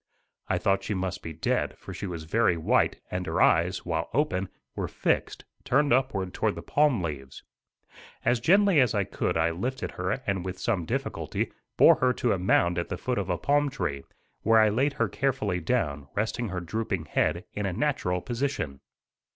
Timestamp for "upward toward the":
5.93-6.63